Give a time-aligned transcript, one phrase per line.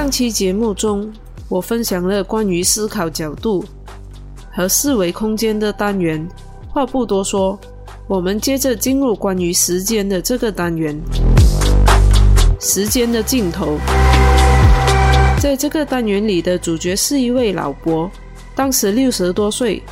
[0.00, 1.12] 上期节目中，
[1.46, 3.62] 我分享了关于思考角度
[4.50, 6.26] 和四维空间的单元。
[6.70, 7.60] 话不多说，
[8.08, 10.98] 我们接着进入关于时间的这个单元。
[12.58, 13.76] 时间的尽头，
[15.38, 18.10] 在这个单元里的主角是一位老伯，
[18.54, 19.82] 当时六十多岁，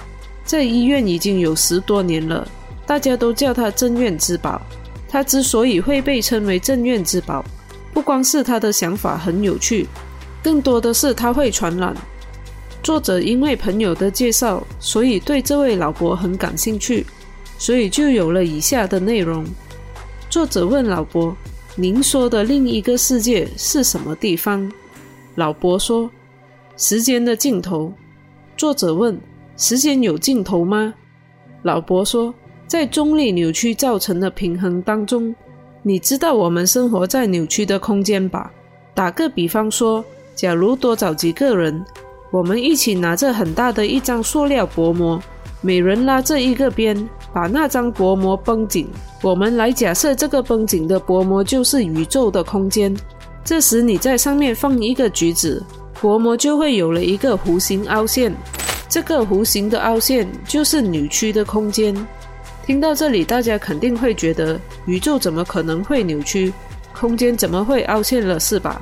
[0.42, 2.48] 在医院已经有十多年了，
[2.86, 4.58] 大家都叫他镇院之宝。
[5.06, 7.44] 他之所以会被称为镇院之宝，
[7.92, 9.86] 不光是他的想法很有趣，
[10.42, 11.94] 更多的是他会传染。
[12.82, 17.04] 作者因为朋友的介绍，所以对这位老伯很感兴趣，
[17.58, 19.44] 所以就有了以下的内容。
[20.30, 21.36] 作者问老伯
[21.76, 24.70] ：“您说的另一个世界是什么地方？”
[25.36, 26.10] 老伯说
[26.76, 27.92] ：“时间的尽头。”
[28.56, 29.18] 作者问
[29.56, 30.94] ：“时间有尽头吗？”
[31.62, 32.34] 老伯说。
[32.68, 35.34] 在中立扭曲造成的平衡当中，
[35.82, 38.52] 你知道我们生活在扭曲的空间吧？
[38.94, 40.04] 打个比方说，
[40.38, 41.84] 假如多找几个人，
[42.30, 45.20] 我们一起拿着很大的一张塑料薄膜，
[45.60, 46.96] 每人拉着一个边，
[47.32, 48.88] 把那张薄膜绷紧。
[49.20, 52.96] 我们来假设这个绷紧的薄膜就是宇宙的空间。
[53.44, 55.60] 这时你在上面放一个橘子，
[56.00, 58.32] 薄膜就会有了一个弧形凹陷，
[58.88, 61.92] 这个弧形的凹陷就是扭曲的空间。
[62.64, 66.52] 听到这里，大家肯定会觉得宇宙怎么可能会扭曲，
[66.94, 68.80] 空间怎么会凹陷了，是吧？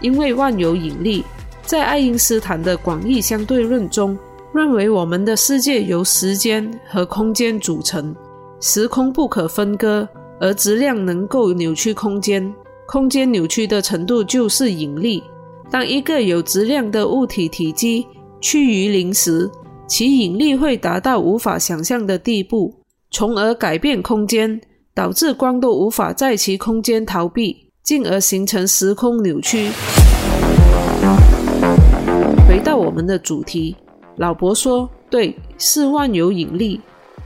[0.00, 1.24] 因为万有引力，
[1.62, 4.16] 在爱因斯坦的广义相对论中，
[4.54, 8.14] 认为我们的世界由时间和空间组成，
[8.60, 10.08] 时空不可分割，
[10.40, 12.54] 而质量能够扭曲空间，
[12.86, 15.22] 空间扭曲的程度就是引力。
[15.70, 18.06] 当一个有质量的物体体积
[18.40, 19.50] 趋于零时，
[19.88, 22.74] 其引力会达到无法想象的地步。
[23.10, 24.60] 从而改变空间，
[24.94, 29.70] 导致光都无法在其空间逃避，进而形成时空扭曲。
[32.48, 33.76] 回到我们的主题，
[34.16, 36.80] 老伯说：“对，是万有引力，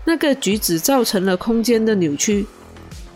[0.04, 2.44] 那个举止造成了空间的扭曲。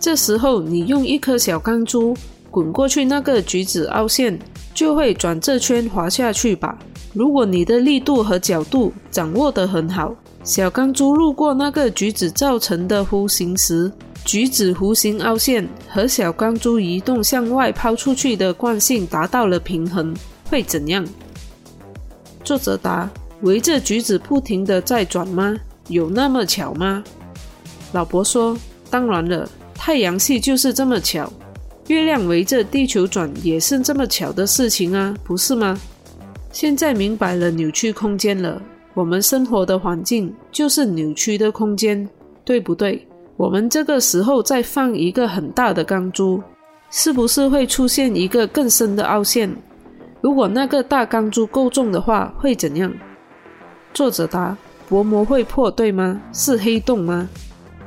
[0.01, 2.17] 这时候，你用一颗小钢珠
[2.51, 4.39] 滚过去，那个举止凹陷，
[4.73, 6.79] 就会转这圈滑下去吧？
[7.13, 13.91] 如果你的力度和角度掌握得很好。”小钢珠路过那个橘子造成的弧形时，
[14.25, 20.15] 橘子弧形凹陷和小钢珠移动向外抛出去的惯性达到了平衡，
[20.49, 21.07] 会怎样？
[22.43, 23.09] 作者答：
[23.43, 25.55] 围着橘子不停地在转吗？
[25.89, 27.05] 有那么巧吗？
[27.93, 28.57] 老伯说：
[28.89, 31.31] 当然了，太阳系就是这么巧，
[31.89, 35.79] 月亮围着地球转也是这么巧的事情啊，不是吗？
[36.51, 38.61] 现在明白了扭曲空间了。
[38.95, 42.09] 我们生活的环境就是扭曲的空间，
[42.45, 43.07] 对不对？
[43.37, 46.43] 我们这个时候再放一个很大的钢珠，
[46.91, 49.53] 是不是会出现一个更深的凹陷？
[50.21, 52.93] 如果那个大钢珠够重的话，会怎样？
[53.93, 54.57] 作者答：
[54.89, 56.21] 薄膜会破，对吗？
[56.33, 57.29] 是黑洞吗？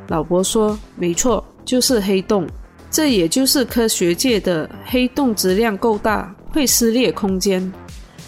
[0.10, 2.46] 老伯说：没错，就是黑洞。
[2.90, 7.72] 这也就是科学界的黑洞质量够大，会撕裂空间。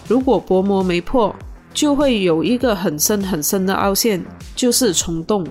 [0.07, 1.33] 如果薄膜没破，
[1.73, 4.23] 就会有一个很深很深的凹陷，
[4.55, 5.45] 就是虫洞。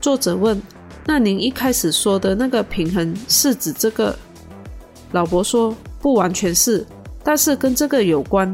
[0.00, 0.60] 作者问
[1.06, 4.16] ：“那您一开始说的那个平衡是指这个？”
[5.12, 6.84] 老伯说：“不完全是，
[7.22, 8.52] 但是跟这个有关。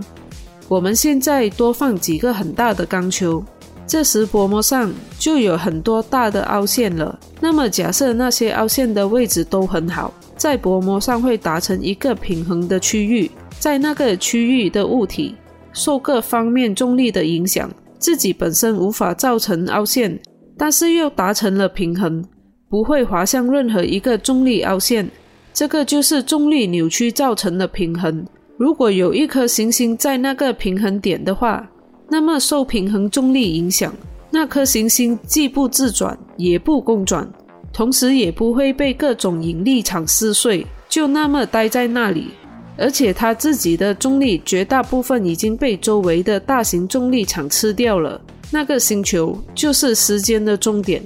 [0.69, 3.43] 我们现在多放几个很大的钢球，
[3.87, 7.19] 这时薄膜上就有很多大的凹陷了。
[7.41, 15.35] 那么假设那些凹陷的位置都很好，在薄膜上会达成一个平衡的区域，在那个区域的物体。”
[15.73, 20.21] 受各方面重力的影响，自己本身无法造成凹陷，
[20.59, 22.25] 但是又达成了平衡，
[22.71, 25.07] 不会滑向任何一个重力凹陷。
[25.53, 28.25] 这个就是重力扭曲造成的平衡。
[28.57, 31.69] 如果有一颗行星在那个平衡点的话，
[32.09, 33.93] 那么受平衡重力影响，
[34.31, 37.29] 那颗行星既不自转，也不公转，
[37.73, 42.29] 同时也不会被各种引力场撕碎，就那么待在那里。
[42.77, 48.19] 而且它自己的重力绝大部分已经被周围的大型重力场吃掉了。
[48.53, 51.03] 那个星球就是时间的终点。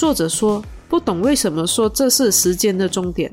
[0.00, 3.30] 作者说不懂为什么说这是时间的终点。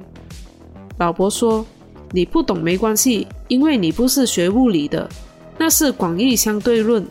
[0.98, 1.66] 老伯说
[2.12, 5.10] 你不懂没关系，因为你不是学物理的，
[5.58, 7.08] 那是广义相对论。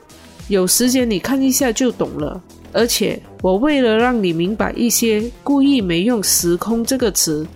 [0.49, 2.39] 有时间你看一下就懂了。
[2.75, 7.47] 而且我为了让你明白一些，故意没用时空这个词，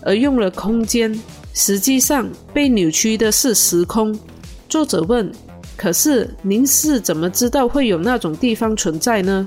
[0.00, 1.14] 而用了空间。
[1.52, 4.18] 实际上被扭曲的是时空。
[4.66, 5.30] 作者问
[5.76, 9.46] ：“可是您是怎么知道会有那种地方存在呢？”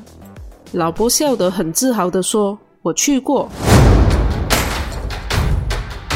[0.74, 3.48] 老伯笑得很自豪地说：“我去过。”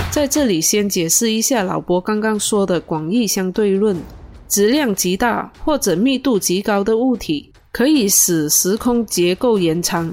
[0.10, 3.96] 在这里先解释一下老伯刚刚说的广义相对论：
[4.48, 10.12] 质量极大或者密度极高的物体可以使时空结构延长。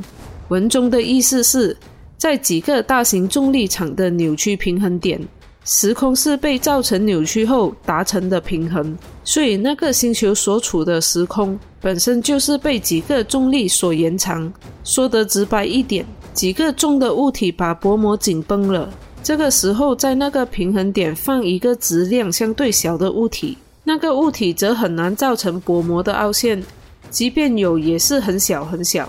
[0.49, 1.75] 文中的意思是，
[2.19, 5.19] 在几个大型重力场的扭曲平衡点。
[5.65, 14.53] 时空是被造成扭曲后达成的平衡，所以那个星球所处的时空本身就是被几个重力所延长。
[14.85, 18.93] 说得直白一点，几个重的物体把薄膜紧绷了。
[19.23, 26.63] 这个时候，在那个平衡点放一个质量相对小的物体，那个物体则很难造成薄膜的凹陷，
[27.09, 29.09] 即便有，也是很小很小，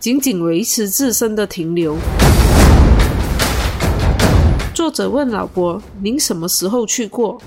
[0.00, 1.96] 仅仅维持自身的停留。
[4.82, 7.40] 作者问老伯：“您什么时候去过？”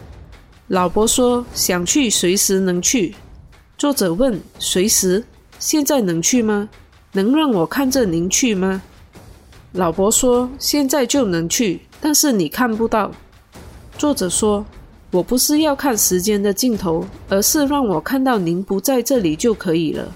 [0.70, 3.14] 老伯说：“想去，随时能去。”
[3.78, 5.22] 作者问：“随时？
[5.60, 6.70] 现在能去吗？
[7.12, 8.82] 能让我看着您去吗？”
[9.76, 13.12] 老伯说：“现在就能去，但是你看不到。”
[14.00, 14.66] 作者说
[15.12, 20.10] ：“我不是要看时间的尽头，而是让我看到您不在这里就可以了。”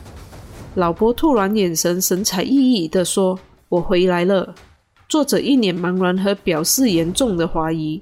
[0.75, 3.37] 老伯突然眼神神采奕奕地说
[3.67, 4.55] ：“我回来了。”
[5.09, 7.99] 作者一脸茫然和表示严重的怀疑。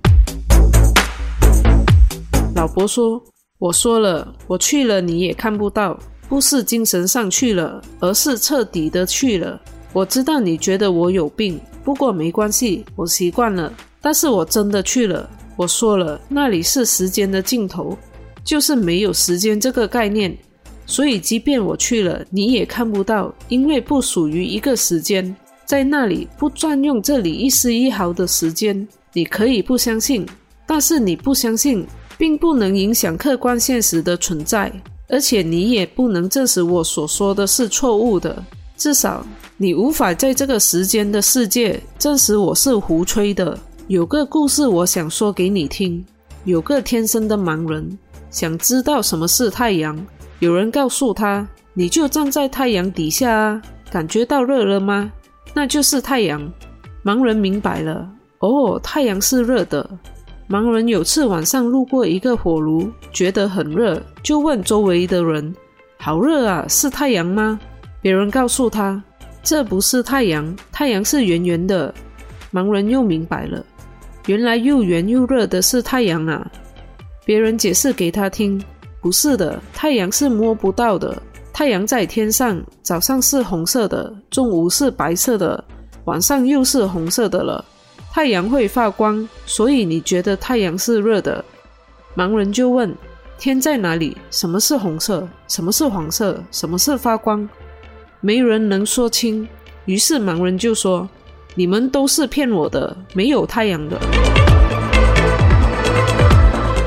[2.53, 3.23] 老伯说
[3.59, 9.57] ：“我说了，我去了，你也看不到，不是精神上去了，而是彻底的去了。
[9.93, 13.71] 我知道你觉得我有病，不过没关系，我习惯了。
[14.01, 15.29] 但是我真的去了。
[15.55, 17.97] 我说了，那里是时间的尽头，
[18.43, 20.37] 就是没有时间这个概念。
[20.85, 25.33] 所以，即便我去了，你也看不到，因为不属于一个时间。”
[25.67, 30.25] 在那里不占用这里一丝一毫的时间，你可以不相信，
[30.65, 31.85] 但是你不相信，
[32.17, 34.71] 并不能影响客观现实的存在，
[35.09, 38.41] 而且你也不能证实我所说的是错误的。
[38.77, 39.25] 至少
[39.57, 43.59] 你无法在这个时间的世界证实我是胡吹的。
[43.87, 46.01] 有个故事我想说给你听：
[46.45, 47.97] 有个天生的盲人
[48.29, 49.99] 想知道什么是太阳，
[50.39, 53.61] 有人告诉他：“你就站在太阳底下啊，
[53.91, 55.11] 感觉到热了吗？”
[55.53, 56.51] 那就是太阳。
[57.03, 58.09] 盲人明白了，
[58.39, 59.89] 哦，太阳是热的。
[60.49, 65.55] 盲人有次晚上路过一个火炉，觉得很热，就问周围的人
[65.99, 67.59] ：“好热啊，是太阳吗？”
[68.01, 69.01] 别人告诉他
[69.43, 71.93] ：“这不是太阳，太阳是圆圆的。”
[72.53, 73.65] 盲人又明白了，
[74.25, 76.49] 原来又圆又热的是太阳啊。
[77.25, 78.61] 别人解释给他听
[79.01, 81.21] ：“不是的，太阳是摸不到的。”
[81.57, 85.63] 太阳在天上，早上是红色的，中午是白色的，
[86.05, 87.65] 晚上又是红色的了。
[88.11, 91.43] 太阳会发光，所以你觉得太阳是热的。
[92.15, 92.95] 盲人就问：
[93.39, 94.15] 天在哪里？
[94.29, 95.27] 什么是红色？
[95.47, 96.39] 什么是黄色？
[96.51, 97.49] 什么是发光？
[98.21, 99.47] 没人能说清。
[99.85, 101.09] 于是盲人就说：
[101.55, 103.99] 你们都是骗我的，没有太阳的。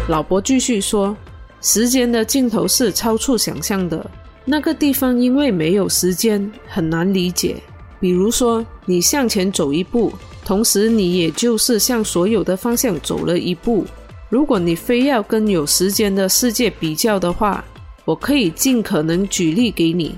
[0.07, 1.17] 老伯继续说：
[1.61, 4.09] 时间的尽头是超出想象的。
[4.45, 7.57] 那个地方因为没有时间，很难理解。
[8.01, 10.13] 比如说，你向前走一步，
[10.45, 13.85] 同时你也就是向所有的方向走了一步。
[14.29, 17.63] 如果你非要跟有时间的世界比较的话，
[18.05, 20.15] 我可以尽可能举例给你，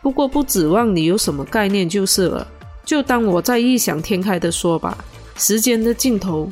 [0.00, 2.46] 不过不指望你有什么概念就是了。
[2.84, 4.96] 就当我在异想天开的说吧。
[5.36, 6.50] 时间的尽头，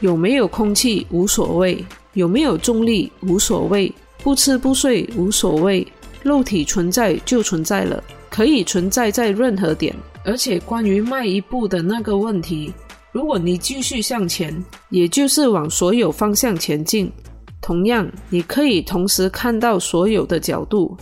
[0.00, 1.84] 有没有空气无所谓，
[2.14, 5.86] 有没有重力无所谓，不吃不睡无所谓。
[6.24, 9.94] 肉体存在就存在了，可以存在在任何点。
[10.24, 12.72] 而且关于迈一步的那个问题，
[13.12, 17.12] 如果你继续向前，也就是往所有方向前进，
[17.60, 20.96] 同样你可以同时看到所有的角度。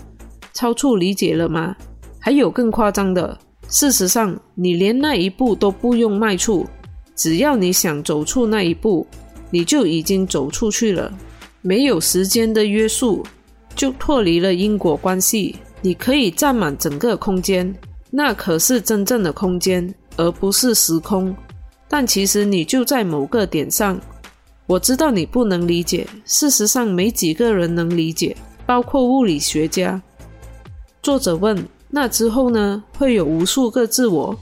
[0.53, 1.75] 超出理解了吗？
[2.19, 3.39] 还有更夸张的，
[3.69, 6.67] 事实上你连那一步都不用迈出，
[7.15, 9.07] 只要你想走出那一步，
[9.51, 11.13] 你就已经走出去了。
[11.61, 13.25] 没有时间的约束。
[13.75, 17.75] 就脱离了因果关系，你可以占满整个空间，
[18.11, 21.35] 那可是真正的空间，而不是时空。
[21.89, 24.01] 但其实你就在某个点上。
[24.67, 30.01] 我知道你不能理解，事实上没几个人能理解，包括物理学家。
[31.03, 32.83] 作者问：“那之后呢？
[32.97, 34.35] 会有无数个自我？”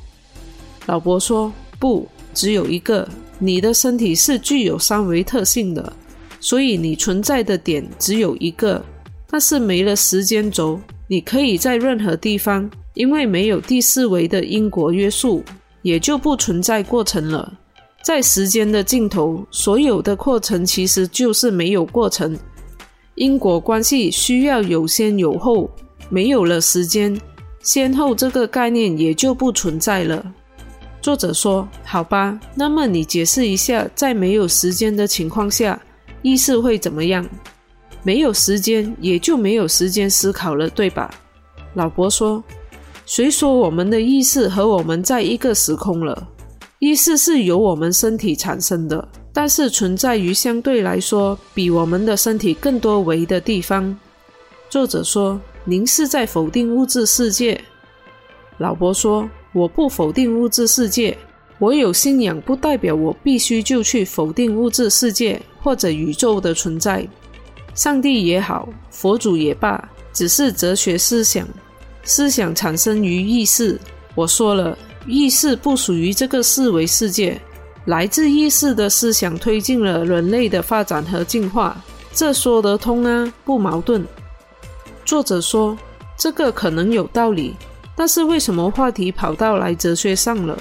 [0.86, 3.08] 老伯说：“不，只有一个。
[3.38, 5.92] 你的身体是具有三维特性的，
[6.38, 8.84] 所以你存在的点只有一个。”
[9.30, 15.44] 但是没了时间轴，你可以在任何地方，因为没有第四维的因果约束，
[15.82, 17.52] 也就不存在过程了。
[18.02, 22.36] 在时间的尽头，所有的过程其实就是没有过程。
[23.14, 25.70] 因果关系需要有先有后，
[26.08, 27.20] 没有了时间
[27.62, 30.24] 先后这个概念，也就不存在了。
[31.02, 35.80] 作者说：“好吧，那么你解释一下，在没有时间的情况下，
[36.22, 37.26] 意识会怎么样？
[38.02, 41.10] 没有时间，也就没有时间思考了，对吧？”
[41.74, 42.42] 老伯说
[43.06, 46.28] ：“谁说我们的意识和我们在一个时空了？
[46.78, 53.96] 意识是由我们身体产生的，但是存在于相对来说比我们的身体更多维的地方。”
[54.70, 57.60] 作者说：“您是在否定物质世界？”
[58.58, 59.28] 老伯说。
[59.52, 61.18] 我不否定物质世界，
[61.58, 67.04] 我有信仰不代表我必须就去否定物质世界或者宇宙的存在。
[67.74, 71.46] 上帝也好，佛祖也罢，只是哲学思想，
[72.02, 73.78] 思想产生于意识。
[74.14, 77.40] 我说了，意识不属于这个四维世界，
[77.86, 81.76] 来自意识的思想推进了人类的发展和进化，
[82.12, 84.04] 这说得通啊，不矛盾。
[85.04, 85.76] 作者说，
[86.18, 87.54] 这个可能有道理。
[87.96, 90.58] 但是为什么话题跑到来哲学上了？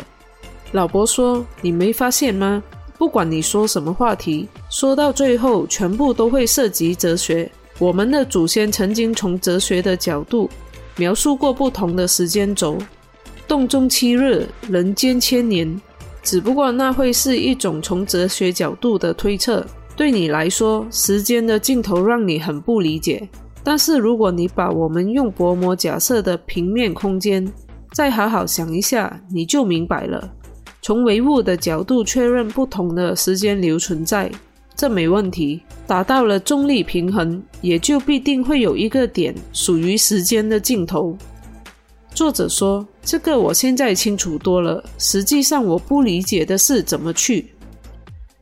[0.74, 2.62] 老伯说：“你没发现吗？
[3.00, 7.50] 不管你说什么话题，说到最后全部都会涉及哲学。
[7.80, 10.50] 我们的祖先曾经从哲学的角度
[10.98, 12.78] 描述过不同的时间轴，
[13.48, 15.80] 洞中七日，人间千年。
[16.22, 19.66] 只不过那会是一种从哲学角度的推测。
[19.96, 23.28] 对你来说，时间的尽头让你很不理解。”
[23.64, 27.50] 但是，如果你把我们用薄膜假设的平面空间
[27.94, 30.30] 再好好想一下，你就明白了。
[30.82, 34.32] 从唯物的角度确认不同的时间流存在，
[34.76, 35.62] 这没问题。
[35.86, 41.18] 达到了重力平衡，也就必定会有一个点属于时间的尽头。
[42.14, 44.84] 作者说：“这个我现在清楚多了。
[44.98, 47.52] 实际上，我不理解的是怎么去。”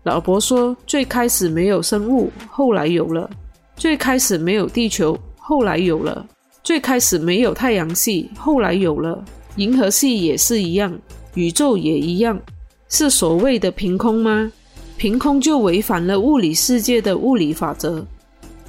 [0.04, 3.30] 老伯说：“最开始没有生物，后来有了。”
[3.76, 6.26] 最开始没有地球，后来有了；
[6.64, 9.24] 最开始没有太阳系，后来有了。
[9.58, 10.98] 银河系也是一样，
[11.38, 12.42] 宇宙也一样，
[12.90, 14.52] 是所谓的凭空吗？
[14.98, 18.04] 凭空就违反了物理世界的物理法则。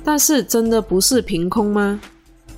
[0.05, 1.99] 但是真的不是凭空吗？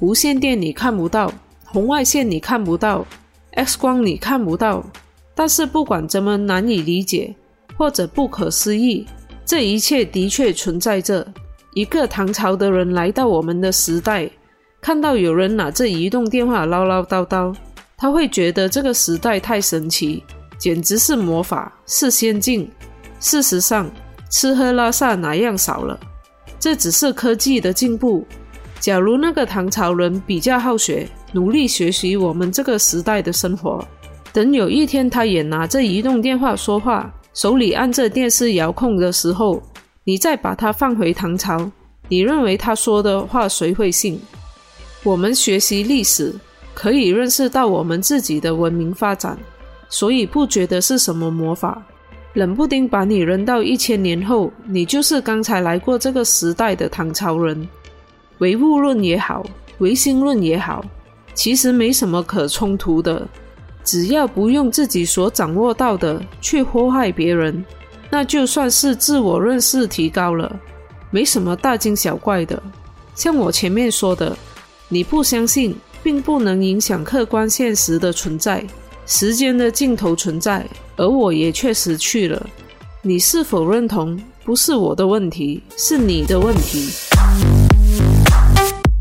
[0.01, 1.33] 无线电你看不到，
[1.65, 3.07] 红外线你看不到
[3.53, 4.85] ，X 光你看不到。
[5.33, 7.33] 但是不管怎么难以理解
[7.77, 9.07] 或者不可思议，
[9.47, 11.25] 这一切的确存在着。
[11.75, 14.29] 一个唐朝的人来到我们的时代，
[14.81, 17.55] 看到有人拿着移动电话唠唠叨叨，
[18.01, 20.25] 他会觉得这个时代太神奇，
[20.57, 22.67] 简直是魔法，是仙境。
[23.21, 23.91] 事实上，
[24.31, 26.01] 吃喝拉撒哪样少了？
[26.59, 28.27] 这只是科技的进步。
[28.81, 33.87] 假如那个唐朝人比较好学，努力学习我们这个时代的生活，
[34.33, 39.63] 等有一天他也拿着移动电话说话，手里按着电视遥控的时候。
[40.05, 41.71] 你再把它放回唐朝，
[42.09, 44.19] 你认为他说的话谁会信？
[45.03, 46.35] 我们学习历史
[46.75, 49.37] 可以认识到我们自己的文明发展，
[49.89, 51.83] 所以不觉得是什么魔法。
[52.35, 57.69] 冷不丁把你扔到一千年后，你就是刚才来过这个时代的唐朝人。
[58.39, 59.45] 唯物论也好，
[59.79, 60.85] 唯心论也好，
[61.35, 63.27] 其实没什么可冲突的，
[63.85, 67.65] 只要不用自己所掌握到的去祸害别人。
[68.09, 70.55] 那就算是自我认识提高了，
[71.11, 72.63] 没什么大惊小怪的。
[73.15, 74.37] 像我前面说的，
[74.89, 78.65] 你不相信，并不能影响客观现实的存在，
[79.07, 80.67] 时间的尽头存在，
[80.97, 82.49] 而我也确实去了。
[83.03, 84.19] 你是否认同？
[84.45, 86.91] 不是我的问题，是你的问题。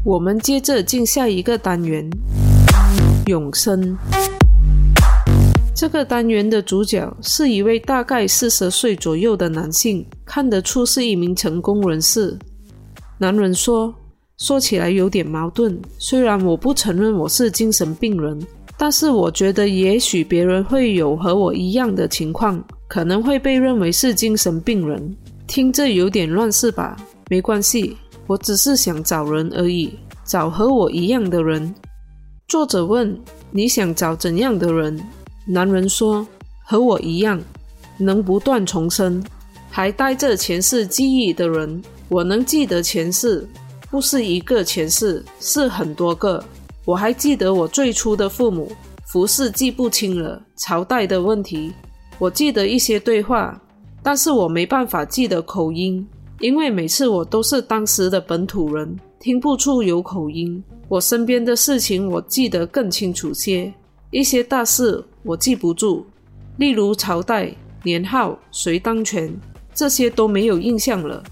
[0.04, 2.10] 我们接着进下一个单元：
[3.28, 3.98] 永生。
[5.76, 12.38] 这个单元的主角是一位大概四十岁左右的男性，看得出是一名成功人士。
[13.18, 13.94] 男人说
[14.40, 18.40] ：“说起来有点矛盾，虽然我不承认我是精神病人，
[18.78, 25.16] 但是我觉得也许别人会有和我一样的情况，可能会被认为是精神病人。
[25.46, 26.96] 听着有点乱是吧？
[27.30, 29.94] 没关系，我只是想找人而已，
[30.24, 31.76] 找和我一样的人。”
[32.48, 33.20] 作者问
[33.52, 34.98] ：“你想找怎样的人？”
[35.46, 36.26] 男人说
[36.66, 37.38] ：“和我一样，
[37.98, 39.22] 能不断重生，
[39.70, 41.82] 还带着前世记忆的人。
[42.08, 43.46] 我能记得前世，
[43.90, 46.44] 不是一个前世，是很多个。
[46.86, 48.72] 我还记得我最初的父母，
[49.08, 51.74] 服饰记不清了，朝代的问题。
[52.20, 53.60] 我记得一些对话，
[54.04, 56.08] 但是我没办法记得口音，
[56.40, 60.64] 因为每次我都是当时的本土人，听不出有口音。
[60.88, 63.74] 我身边的事情，我记得更清楚些。”
[64.12, 66.04] 一些大事我记不住，
[66.58, 67.52] 例如朝代、
[67.84, 69.32] 年号、谁当权，
[69.74, 71.24] 这些都没有印象了。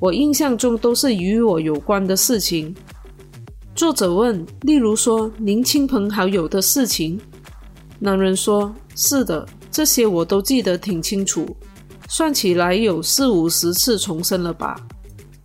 [0.00, 2.74] 我印象中都是与我有关的事情。
[3.74, 7.20] 作者问：例如说您亲朋好友的事情？
[7.98, 11.54] 男人说：是的，这些我都记得挺清楚，
[12.08, 14.74] 算起来有四五十次重生了吧。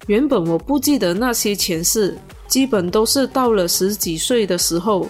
[0.08, 5.06] 原本我不记得那些前世，基本都是到了十几岁的时候，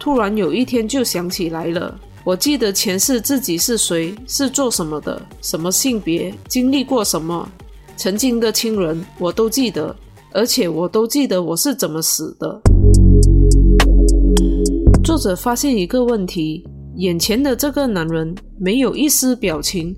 [0.00, 1.96] 突然有一天就想起来了。
[2.24, 7.48] 我记得前世自己是谁，是做什么的，什么性别，经历过什么，
[7.98, 9.94] 曾经的亲人我都记得，
[10.32, 12.60] 而且我都记得我是怎么死的。
[15.02, 16.64] 作者发现一个问题：
[16.94, 19.96] 眼前的这个男人没有一丝表情，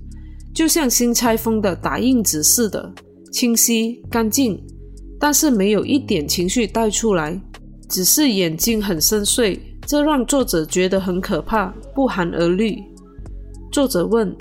[0.51, 2.91] 就像新拆封的打印纸似的，
[3.31, 4.59] 清晰干净，
[5.19, 7.39] 但是没有一点情绪带出来，
[7.87, 9.59] 只是眼睛很深邃。
[9.85, 12.83] 这让作者觉得很可怕，不寒而栗。
[13.71, 14.35] 作者问：“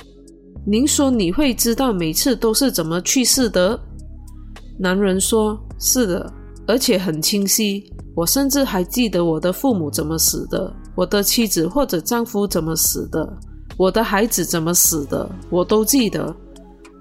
[0.67, 3.79] 您说你会知道每次都是怎么去世的？”
[4.79, 6.33] 男人说：“是的，
[6.67, 7.85] 而且很清晰。
[8.15, 13.39] 我甚至还记得我的父母怎么死的，我的妻子或者丈夫怎么死的，
[13.77, 16.35] 我的孩子怎么死的，我都记得。”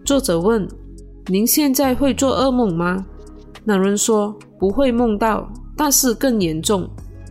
[0.05, 0.67] 作者问
[1.27, 3.05] ：“您现在会做噩梦吗？”
[3.65, 6.89] 男人说：“不会梦到，但是更严重。”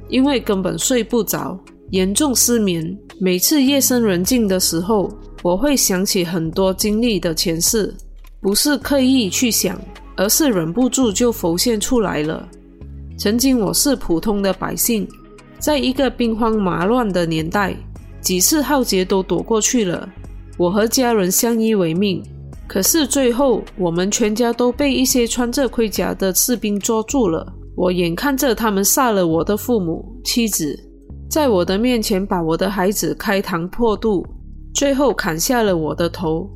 [0.08, 1.58] 因为根本睡不着，
[1.90, 2.98] 严重失眠。
[3.20, 5.10] 每次夜深人静的时候，
[5.42, 7.94] 我会想起很多经历的前世，
[8.40, 9.80] 不是刻意去想，
[10.16, 12.48] 而是忍不住就浮现出来了。
[13.16, 15.06] 曾经我是普通的百姓，
[15.58, 17.76] 在一个兵荒马乱的年代，
[18.20, 20.08] 几次浩劫都躲过去了。
[20.56, 22.22] 我和家人相依为命，
[22.66, 27.46] 可是最后我们全家都被一些穿着盔甲的士兵捉住了。
[27.76, 30.76] 我眼看着他们杀了我的父母、妻子，
[31.30, 34.26] 在我的面前把我的孩子开膛破肚，
[34.78, 36.48] 最后砍下了我的头。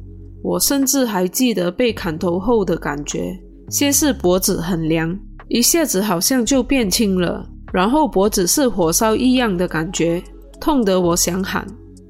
[0.45, 3.37] 我甚至还记得被砍头后的感觉：
[3.69, 10.23] 先是脖子很凉，一下子好像就变轻了，然后脖子是火烧一样的感觉，
[10.61, 11.67] 痛得我想喊，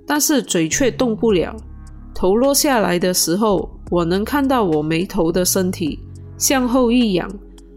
[0.07, 1.57] 但是嘴却动不了。
[2.15, 5.99] 头落下来的时候，我能看到我没头的身体
[6.37, 7.27] 向后一仰。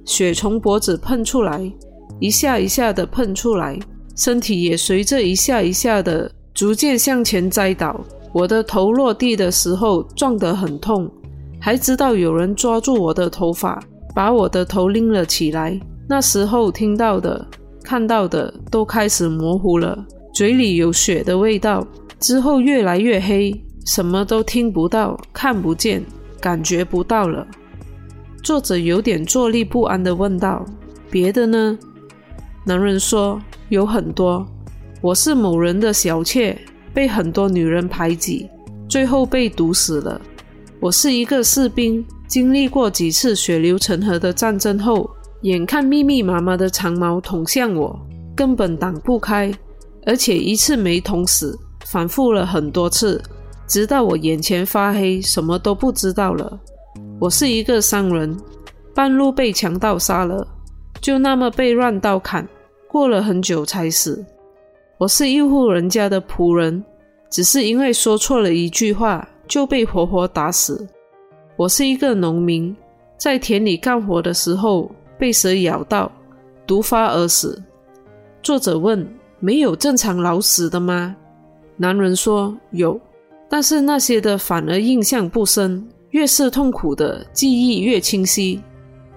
[0.04, 1.72] 血从脖子喷出来，
[2.20, 3.80] 一下一下的喷出来，
[4.18, 8.04] 身体也随着一下一下的逐渐向前栽倒。
[8.36, 11.10] 我的头落地的时候撞得很痛，
[11.58, 13.82] 还知道有人抓住我的头发，
[14.14, 15.80] 把我的头拎了起来。
[16.06, 17.48] 那时候听到的、
[17.82, 21.88] 看到的都开始模糊了，嘴里有血的味道。
[22.20, 23.54] 之后越来越黑，
[23.86, 26.04] 什么都听不到、看不见、
[26.42, 27.48] 感觉不到了。
[28.44, 30.66] 作者有点坐立不安地问道
[31.10, 31.80] ：“别的呢？”
[32.68, 34.46] 男人说：“有很多。
[35.00, 36.58] 我是某人的小妾，
[36.96, 38.50] 被很多女人排挤，
[38.88, 40.20] 最后被毒死了。
[40.80, 45.10] 我是一个士兵，经历过几次血流成河的战争后，
[45.42, 48.00] 眼看密密麻麻的长矛捅向我，
[48.34, 49.54] 根本挡不开，
[50.06, 53.22] 而且一次没捅死，反复了很多次，
[53.68, 56.58] 直到我眼前发黑，什么都不知道了。”
[57.20, 58.38] 我是一个商人，
[58.94, 60.48] 半路被强盗杀了，
[61.02, 62.48] 就那么被乱刀砍，
[62.88, 64.26] 过了很久才死。
[64.98, 66.82] 我是一户人家的仆人，
[67.30, 70.88] 只是因为说错了一句话，就被活活打死。
[71.58, 72.74] 我是一个农民，
[73.18, 76.10] 在田里干活的时候被蛇咬到，
[76.66, 77.62] 毒发而死。
[78.42, 79.06] 作者问：
[79.42, 81.14] 没有正常老死的吗？
[81.76, 82.98] 男人说有，
[83.50, 85.86] 但是那些的反而印象不深。
[86.12, 88.62] 越是痛苦的记忆越清晰。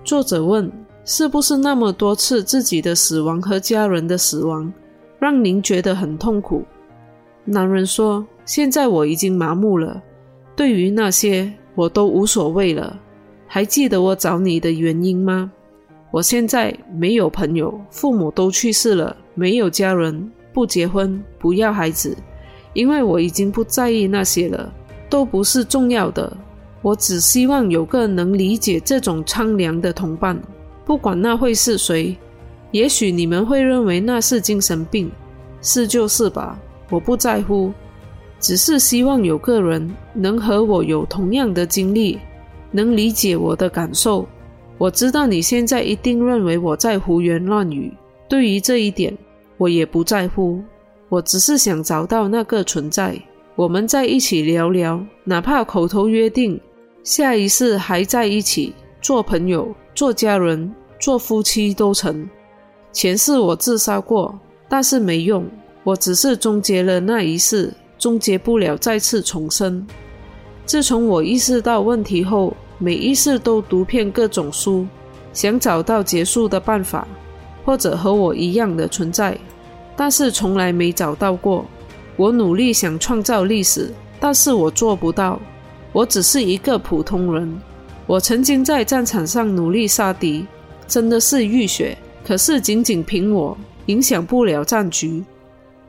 [0.02, 0.68] 作者问
[1.06, 4.72] ：“是不是那么多次自己的死亡和家人的死亡，
[5.18, 6.64] 让您觉得很痛苦？”
[7.44, 10.02] 男人说：“现在我已经麻木了，
[10.54, 12.98] 对于那些我都无所谓了。
[13.46, 15.50] 还记得我找你的原因吗？
[16.10, 22.16] 我现在没有朋友，父母都去世了，没有家人，不结婚，不要孩子，
[22.72, 24.72] 因为我已经不在意那些了，
[25.08, 26.34] 都不是重要的。”
[26.80, 30.40] 我只希望有个能理解这种苍凉的同伴，
[30.84, 32.16] 不管那会是谁。
[32.70, 35.10] 也许你们会认为那是精神病，
[35.62, 36.58] 是就是吧，
[36.90, 37.72] 我不在乎。
[38.40, 42.18] 只是希望有个人能和我有同样的经历，
[42.70, 44.26] 能理解我的感受。
[44.76, 47.92] 我知道你现在一定认为我在胡言乱语，
[48.28, 49.16] 对于这一点，
[49.56, 50.62] 我也不在乎。
[51.08, 53.20] 我只是想找到那个存在，
[53.56, 56.60] 我们在一起聊聊，哪怕口头约定。
[57.02, 62.28] 下一世还在一起做朋友、做家人、做夫妻都成。
[62.92, 65.46] 前世我自杀过，但是没用，
[65.84, 69.86] 我只是终结了那一世，终结不了再次重生。
[70.64, 74.86] 自从我意识到问题后，每一世都读遍各种书，
[75.32, 77.06] 想找到结束的办法，
[77.64, 79.38] 或者和我一样的存在，
[79.96, 81.64] 但是从来没找到过。
[82.16, 85.38] 我努力想创造历史，但是我做不到。
[85.92, 87.60] 我只是一个普通人。
[88.06, 90.46] 我曾经在战场上努力杀敌，
[90.86, 91.96] 真的是浴血。
[92.28, 95.24] 可是仅仅凭我，影响不了战局。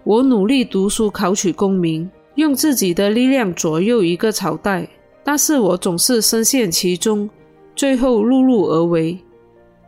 [0.05, 4.87] 我努力读书，考取功名，用自己的力量左右一个朝代，
[5.21, 7.29] 但是我总是深陷其中，
[7.75, 9.19] 最后碌碌而为。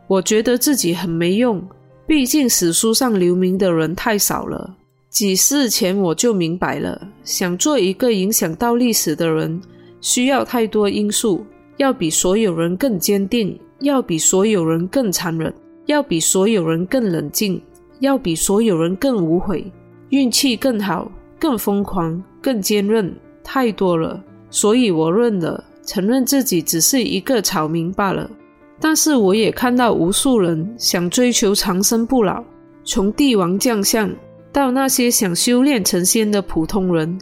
[0.06, 1.66] 我觉得自己很没用，
[2.06, 4.76] 毕竟史书上留名的人太少了。
[5.08, 9.58] 几世前我就明白了，想做一个影响到历史的人，
[10.02, 11.46] 需要太多因素，
[11.78, 15.50] 要比所有人更坚定，要比所有人更残忍。
[15.86, 17.60] 要比所有人更冷静，
[18.00, 19.64] 要比所有人更无悔，
[20.10, 24.22] 运气更好，更疯狂，更坚韧，太多了。
[24.50, 28.30] 所以我认了，承认自己只是一个草民罢了。
[28.78, 32.42] 但是我也看到无数人想追求长生不老，
[32.84, 34.10] 从帝王将相
[34.52, 37.18] 到那些想修炼成仙的普通人。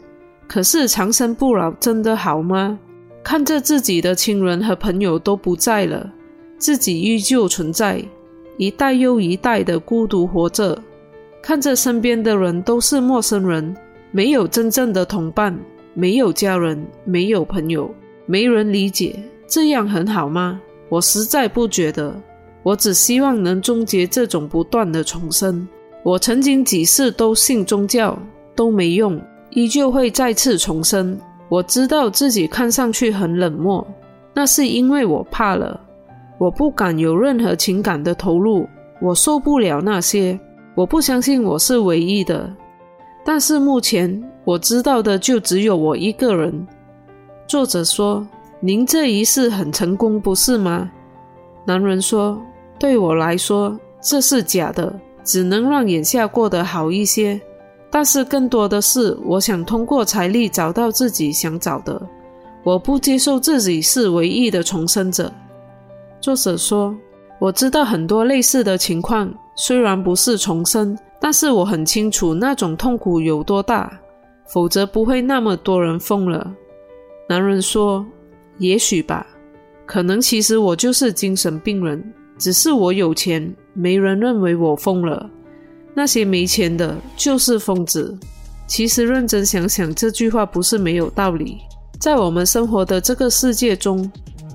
[0.48, 2.78] 可是长生不老真的好吗？
[3.22, 6.10] 看着自己的亲人和朋友都不在了，
[6.56, 8.02] 自己依旧存在。
[8.60, 10.78] 一代又一代的孤独活着，
[11.40, 13.74] 看着身边的人都是陌生人，
[14.10, 15.58] 没有真正的同伴，
[15.94, 17.90] 没有家人，没有朋友，
[18.26, 20.60] 没人理解，这样很好吗？
[20.90, 22.14] 我实在不觉得。
[22.62, 25.66] 我只希望能终结这种不断的重生。
[26.02, 28.18] 我曾经几次都信宗教，
[28.54, 29.18] 都没用，
[29.52, 31.18] 依旧会再次重生。
[31.48, 33.86] 我知道自己看上去很冷漠，
[34.34, 35.80] 那是因为我怕了。
[36.40, 38.66] 我不敢有任何情感的投入，
[38.98, 40.40] 我受不了那些。
[40.74, 42.50] 我不相信我是唯一的，
[43.22, 46.66] 但是目前我知道的就只有我一个人。
[47.46, 48.26] 作者说
[48.58, 50.90] ：“您这一世很成功，不是吗？”
[51.66, 52.40] 男人说
[52.80, 57.38] ：“对我来说，这是假的，只能让眼下过得好一些。
[57.90, 62.00] 但是更多的是，我想通过财力找到自己想找的。
[62.64, 65.30] 我不接受自己是唯一的重生者。”
[66.20, 66.94] 作者说
[67.40, 73.90] ：“我知道很多类似的情况，虽然不是重生，但是我很清楚那种痛苦有多大，
[74.46, 76.54] 否则不会那么多人疯了。”
[77.26, 78.04] 男人说
[78.58, 79.26] ：“也许吧，
[79.86, 85.28] 可能其实我就是精神病人，只是我有钱，没人认为我疯了。
[85.94, 88.14] 那些没钱的就是疯子。
[88.66, 91.58] 其实认真想想，这句话不是没有道理。
[91.98, 94.06] 在我们生活的这个世界中。”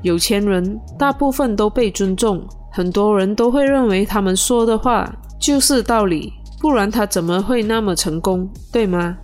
[0.05, 2.39] 有钱人大部分都被尊重，
[2.71, 9.17] 很多人都会认为他们说的话就是道理，不然他怎么会那么成功，对吗？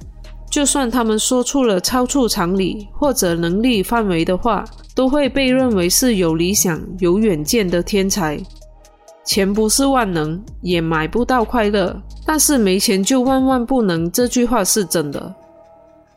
[0.49, 4.65] 就算他们说出了超出常理或者能力范围的话，
[4.95, 8.41] 都会被认为是有理想、有远见的天才。
[9.23, 15.31] 钱不是万能，也买不到快乐，但是没钱就万万不能，这句话是真的。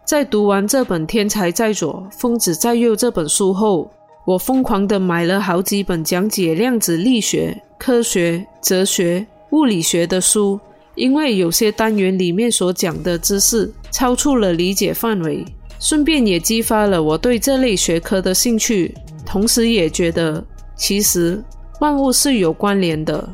[0.07, 3.91] 在读完这本《天才在左，疯子在右》这本书后。
[4.27, 10.59] 我疯狂地买了好几本讲解量子力学、科学、哲学、物理学的书，
[10.95, 15.45] 因为有些单元里面所讲的知识超出了理解范围，
[15.79, 18.95] 顺便也激发了我对这类学科的兴趣，
[19.27, 20.43] 同时也觉得
[20.75, 21.43] 其实
[21.81, 23.29] 万物是有关联的。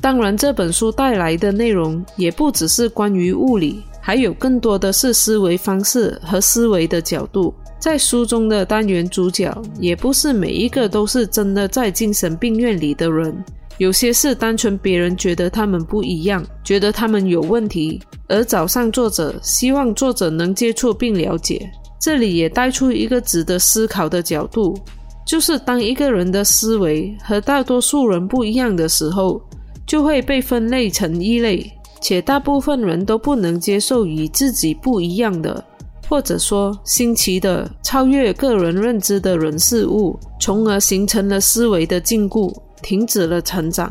[0.00, 7.54] 当然，这本书带来的内容也不只是关于物理，还有更多的是思维方式和思维的角度。
[7.82, 13.44] 在书中的单元主角也不是每一个都是真的在精神病院里的人，
[13.76, 21.68] 有些是单纯别人觉得他们不一样，觉得他们有问题，而找上作者，希望作者能接触并了解。
[22.00, 24.78] 这里也带出一个值得思考的角度，
[25.26, 29.42] 就是当一个人的思维和大多数人不一样的时候，
[29.84, 31.68] 就会被分类成异类，
[32.00, 35.64] 且大部分人都不能接受与自己不一样的。
[36.12, 43.90] 或者说，新奇的、超越个人认知的人事物，从而形成了思维的禁锢，停止了成长。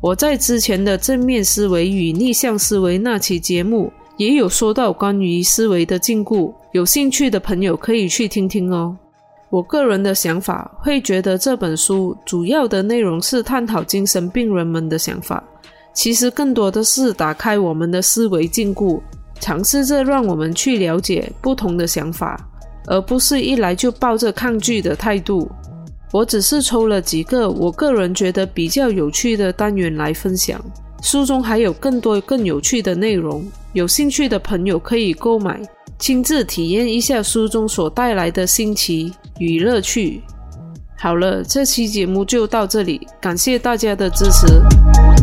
[0.00, 8.96] 我在之前的正面思维与逆向思维那期节目也有说到关于思维的禁锢，有兴趣的朋友可以去听听哦。
[9.48, 15.40] 我个人的想法会觉得这本书主要的内容是探讨精神病人们的想法，
[15.94, 19.00] 其实更多的是打开我们的思维禁锢。
[19.44, 22.34] 尝试着让我们去了解不同的想法，
[22.86, 25.46] 而不是一来就抱着抗拒的态度。
[26.12, 30.58] 我只是抽了几个我个人觉得比较有趣的单元来分享。
[31.02, 35.60] 书中还有更多更有趣的内容，有兴趣的朋友可以购买，
[35.98, 40.22] 亲自体验一下书中所带来的新奇与乐趣。
[40.96, 45.13] 好了，这期节目就到这里，感谢大家的支持。